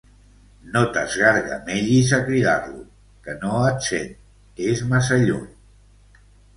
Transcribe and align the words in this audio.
No 0.75 0.81
t'esgargamellis 0.95 2.15
a 2.19 2.21
cridar-lo, 2.31 2.81
que 3.29 3.37
no 3.45 3.63
et 3.69 3.89
sent: 3.93 4.13
és 4.73 4.87
massa 4.93 5.25
lluny. 5.31 5.51